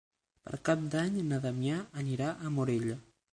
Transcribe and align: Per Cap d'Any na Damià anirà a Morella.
Per 0.45 0.57
Cap 0.69 0.87
d'Any 0.95 1.19
na 1.33 1.39
Damià 1.43 1.77
anirà 2.05 2.31
a 2.49 2.53
Morella. 2.57 2.99